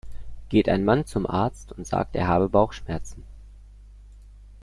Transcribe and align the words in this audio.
Geht 0.49 0.67
ein 0.67 0.83
Mann 0.83 1.05
zum 1.05 1.27
Arzt 1.27 1.73
und 1.73 1.85
sagt, 1.85 2.15
er 2.15 2.27
habe 2.27 2.49
Bauchschmerzen. 2.49 3.21